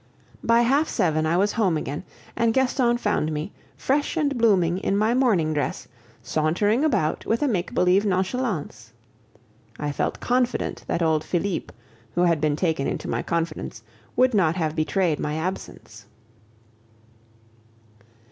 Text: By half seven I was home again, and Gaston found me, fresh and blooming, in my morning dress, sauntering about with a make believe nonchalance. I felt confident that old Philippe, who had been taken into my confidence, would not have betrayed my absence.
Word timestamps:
By 0.43 0.61
half 0.63 0.89
seven 0.89 1.27
I 1.27 1.37
was 1.37 1.51
home 1.51 1.77
again, 1.77 2.03
and 2.35 2.55
Gaston 2.55 2.97
found 2.97 3.31
me, 3.31 3.51
fresh 3.77 4.17
and 4.17 4.35
blooming, 4.35 4.79
in 4.79 4.97
my 4.97 5.13
morning 5.13 5.53
dress, 5.53 5.87
sauntering 6.23 6.83
about 6.83 7.23
with 7.27 7.43
a 7.43 7.47
make 7.47 7.75
believe 7.75 8.03
nonchalance. 8.03 8.93
I 9.77 9.91
felt 9.91 10.19
confident 10.19 10.85
that 10.87 11.03
old 11.03 11.23
Philippe, 11.23 11.71
who 12.15 12.21
had 12.21 12.41
been 12.41 12.55
taken 12.55 12.87
into 12.87 13.07
my 13.07 13.21
confidence, 13.21 13.83
would 14.15 14.33
not 14.33 14.55
have 14.55 14.75
betrayed 14.75 15.19
my 15.19 15.35
absence. 15.35 16.07